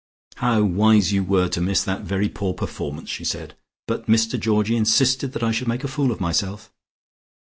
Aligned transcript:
"How 0.37 0.63
wise 0.63 1.13
you 1.13 1.23
were 1.23 1.47
to 1.49 1.61
miss 1.61 1.83
that 1.83 2.01
very 2.01 2.27
poor 2.27 2.55
performance," 2.55 3.07
she 3.07 3.23
said. 3.23 3.53
"But 3.87 4.07
Mr 4.07 4.39
Georgie 4.39 4.75
insisted 4.75 5.31
that 5.33 5.43
I 5.43 5.51
should 5.51 5.67
make 5.67 5.83
a 5.83 5.87
fool 5.87 6.11
of 6.11 6.19
myself." 6.19 6.71